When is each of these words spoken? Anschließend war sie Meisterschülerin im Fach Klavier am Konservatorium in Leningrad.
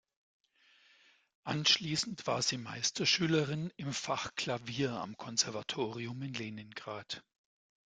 Anschließend 1.43 2.25
war 2.25 2.41
sie 2.41 2.57
Meisterschülerin 2.57 3.71
im 3.77 3.93
Fach 3.93 4.33
Klavier 4.33 4.93
am 4.93 5.15
Konservatorium 5.15 6.23
in 6.23 6.33
Leningrad. 6.33 7.23